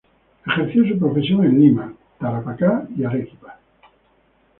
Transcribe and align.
Ejerció 0.47 0.83
su 0.87 0.97
profesión 0.97 1.45
en 1.45 1.61
Lima, 1.61 1.93
Tarapacá 2.17 2.87
y 2.97 3.03
Arequipa. 3.03 3.59